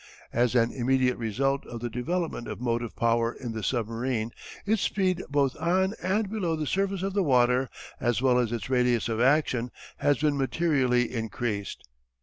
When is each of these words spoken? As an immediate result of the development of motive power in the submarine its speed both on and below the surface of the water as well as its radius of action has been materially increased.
As 0.33 0.55
an 0.55 0.71
immediate 0.71 1.19
result 1.19 1.63
of 1.67 1.79
the 1.79 1.87
development 1.87 2.47
of 2.47 2.59
motive 2.59 2.95
power 2.95 3.31
in 3.33 3.51
the 3.51 3.61
submarine 3.61 4.31
its 4.65 4.81
speed 4.81 5.21
both 5.29 5.55
on 5.57 5.93
and 6.01 6.27
below 6.27 6.55
the 6.55 6.65
surface 6.65 7.03
of 7.03 7.13
the 7.13 7.21
water 7.21 7.69
as 7.99 8.19
well 8.19 8.39
as 8.39 8.51
its 8.51 8.67
radius 8.67 9.07
of 9.09 9.21
action 9.21 9.69
has 9.97 10.17
been 10.17 10.35
materially 10.39 11.13
increased. 11.13 11.87